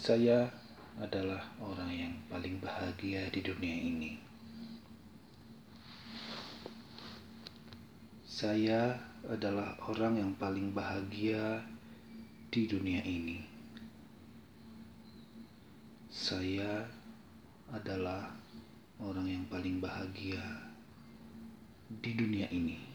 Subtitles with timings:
[0.00, 0.48] Saya
[0.96, 4.16] adalah orang yang paling bahagia di dunia ini.
[8.24, 8.96] Saya
[9.28, 11.60] adalah orang yang paling bahagia
[12.48, 13.44] di dunia ini.
[16.08, 16.88] Saya
[17.68, 18.32] adalah
[19.04, 20.40] orang yang paling bahagia
[22.00, 22.89] di dunia ini.